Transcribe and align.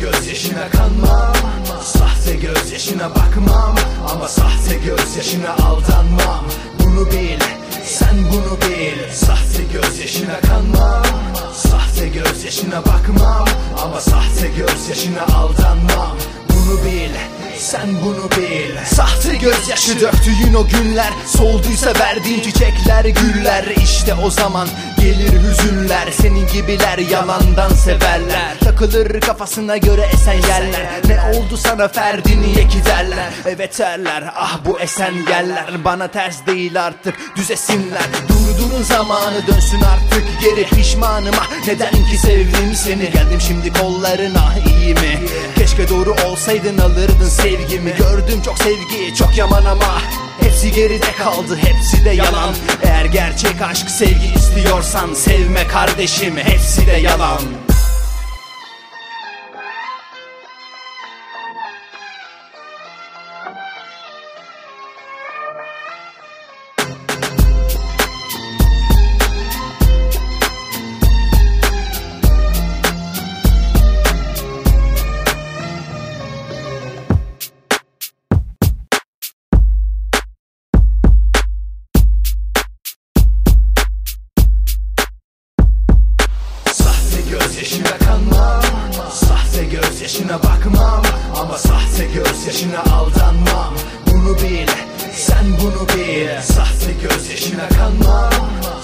gözyaşına 0.00 0.68
kanmam. 0.68 1.34
Sahte 1.84 2.34
gözyaşına 2.34 3.10
bakmam. 3.10 3.74
Ama 4.12 4.28
sahte 4.28 4.74
gözyaşına 4.74 5.50
aldanmam. 5.50 6.44
Bunu 6.80 7.10
bil 7.10 7.40
sen 7.84 8.18
bunu 8.32 8.60
bil. 8.60 9.12
Sahte 9.12 9.62
gözyaşına 9.72 10.40
kanmam. 10.40 11.02
Sahte 11.54 12.08
gözyaşına 12.08 12.84
bakmam. 12.84 13.48
Ama 13.84 14.00
sahte 14.00 14.48
gözyaşına 14.48 15.22
aldanmam. 15.22 16.16
Bunu 16.48 16.84
bil 16.84 17.10
sen 17.58 17.88
bunu 18.04 18.30
bil. 18.30 18.76
Sahte 18.84 19.36
gözyaşı 19.36 20.00
döktüğün 20.00 20.54
o 20.54 20.66
günler 20.66 21.12
Solduysa 21.26 21.92
verdiğin 22.00 22.40
çiçekler 22.40 23.04
güller. 23.04 23.64
İşte 23.82 24.14
o 24.14 24.30
zaman 24.30 24.68
gelir 25.06 25.42
hüzünler 25.42 26.10
Senin 26.10 26.46
gibiler 26.46 26.98
yalandan 26.98 27.68
severler. 27.68 28.58
Takılır 28.60 29.20
kafasına 29.20 29.76
göre 29.76 30.08
esen 30.14 30.32
yerler. 30.32 30.86
Ne 31.08 31.38
oldu 31.38 31.56
sana 31.56 31.88
Ferdi 31.88 32.40
niye 32.42 32.68
ki 32.68 32.84
derler 32.86 33.32
Evet 33.46 33.78
derler 33.78 34.24
ah 34.36 34.58
bu 34.64 34.80
esen 34.80 35.14
yerler. 35.30 35.84
Bana 35.84 36.08
ters 36.08 36.46
değil 36.46 36.82
artık 36.82 37.14
düzesinler 37.36 38.06
Durdurun 38.28 38.82
zamanı 38.82 39.46
dönsün 39.46 39.80
artık 39.80 40.24
Geri. 40.40 40.64
Pişmanım 40.64 41.34
ah 41.40 41.66
neden 41.66 41.92
ki 41.92 42.18
sevdim 42.18 42.74
seni? 42.74 43.10
Geldim 43.10 43.40
şimdi 43.40 43.72
kollarına 43.72 44.54
iyi 44.66 44.94
mi? 44.94 45.20
Keşke 45.58 45.88
doğru 45.88 46.14
olsaydın 46.26 46.78
alırdın 46.78 47.28
sevgimi. 47.28 47.94
Gördüm 47.98 48.42
çok 48.44 48.58
sevgi 48.58 49.14
çok 49.14 49.36
yaman 49.36 49.64
ama 49.64 50.00
Hepsi 50.40 50.72
geride 50.72 51.12
kaldı 51.18 51.56
hepsi 51.56 52.04
de 52.04 52.10
yalan. 52.10 52.54
Eğer 52.82 53.04
gerçek 53.04 53.62
aşk 53.62 53.90
sevgi 53.90 54.34
istiyorsan 54.36 55.14
Sevme 55.14 55.66
kardeşim 55.66 56.36
hepsi 56.36 56.86
de 56.86 56.96
yalan 56.96 57.65
gözyaşına 87.56 87.98
kanmam 87.98 88.62
Sahte 89.12 89.64
gözyaşına 89.64 90.42
bakmam 90.42 91.02
Ama 91.40 91.58
sahte 91.58 92.04
gözyaşına 92.04 92.80
aldanmam 92.80 93.74
Bunu 94.06 94.36
bil 94.36 94.66
sen 95.14 95.46
bunu 95.60 95.88
bil. 95.88 96.42
Sahte 96.42 96.92
gözyaşına 97.02 97.68
kanmam 97.68 98.32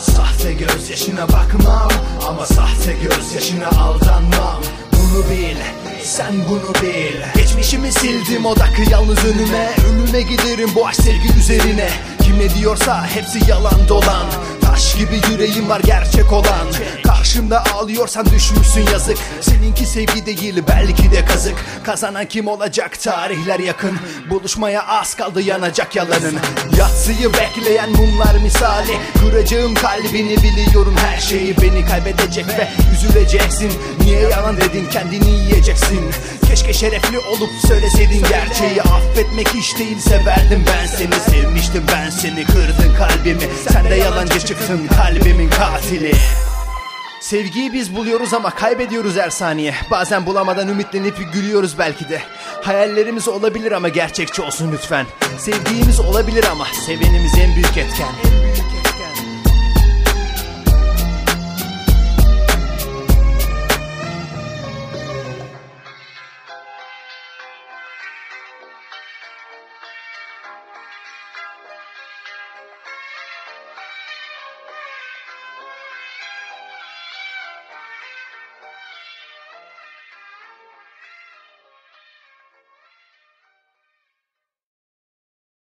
Sahte 0.00 0.52
gözyaşına 0.52 1.28
bakmam 1.28 1.90
Ama 2.28 2.46
sahte 2.46 2.92
gözyaşına 2.92 3.68
aldanmam 3.68 4.60
Bunu 4.92 5.30
bil 5.30 5.56
sen 6.04 6.34
bunu 6.48 6.74
bil. 6.82 7.20
Geçmişimi 7.34 7.92
sildim 7.92 8.46
odakı 8.46 8.90
yalnız 8.90 9.24
önüme. 9.24 9.70
Ölüme 9.88 10.22
giderim 10.22 10.70
bu 10.74 10.86
aşk 10.86 11.02
sevgi 11.02 11.38
üzerine 11.38 11.88
Kim 12.32 12.40
ne 12.40 12.54
diyorsa 12.54 13.06
hepsi 13.06 13.50
yalan 13.50 13.88
dolan. 13.88 14.26
Taş 14.62 14.94
gibi 14.94 15.20
yüreğim 15.30 15.68
var 15.68 15.80
gerçek 15.80 16.32
olan. 16.32 16.68
Karşımda 17.06 17.64
ağlıyorsan 17.74 18.26
düşmüşsün 18.26 18.86
yazık. 18.92 19.18
Seninki 19.40 19.86
sevgi 19.86 20.26
değil 20.26 20.62
belki 20.68 21.12
de 21.12 21.24
kazık. 21.24 21.54
Kazanan 21.84 22.26
kim 22.26 22.48
olacak? 22.48 23.00
Tarihler 23.02 23.58
yakın. 23.58 23.98
Buluşmaya 24.30 24.86
az 24.86 25.14
kaldı 25.14 25.42
yanacak 25.42 25.96
yalanın. 25.96 26.38
Yatsıyı 26.78 27.32
bekleyen 27.32 27.90
mumlar 27.90 28.34
misali. 28.34 28.96
Kıracağım 29.20 29.74
kalbini 29.74 30.36
biliyorum 30.36 30.94
her 30.96 31.20
şeyi 31.20 31.56
Beni 31.62 31.84
kaybedecek 31.84 32.46
ve 32.48 32.68
üzüleceksin. 32.94 33.72
Niye 34.04 34.20
yalan 34.20 34.56
dedin 34.56 34.88
kendini 34.90 35.30
yiyeceksin? 35.30 36.10
Keşke 36.48 36.72
şerefli 36.72 37.18
olup 37.18 37.50
söyleseydin 37.68 38.24
gerçeği. 38.28 38.82
Affetmek 38.82 39.48
hiç 39.54 39.78
değil 39.78 39.98
severdim 39.98 40.64
ben 40.66 40.86
seni 40.86 41.14
Sevmiştim 41.14 41.84
ben 41.92 42.10
seni 42.10 42.21
kırdın 42.22 42.94
kalbimi 42.94 43.42
Sen 43.68 43.90
de 43.90 43.94
yalancı 43.94 44.40
çıktın 44.40 44.86
kalbimin 44.86 45.50
katili 45.50 46.12
Sevgiyi 47.20 47.72
biz 47.72 47.96
buluyoruz 47.96 48.34
ama 48.34 48.50
kaybediyoruz 48.50 49.16
her 49.16 49.30
saniye. 49.30 49.74
Bazen 49.90 50.26
bulamadan 50.26 50.68
ümitlenip 50.68 51.32
gülüyoruz 51.32 51.78
belki 51.78 52.08
de. 52.08 52.22
Hayallerimiz 52.62 53.28
olabilir 53.28 53.72
ama 53.72 53.88
gerçekçi 53.88 54.42
olsun 54.42 54.72
lütfen. 54.72 55.06
Sevdiğimiz 55.38 56.00
olabilir 56.00 56.44
ama 56.52 56.66
sevenimiz 56.86 57.32
en 57.38 57.54
büyük 57.54 57.76
etken. 57.76 58.12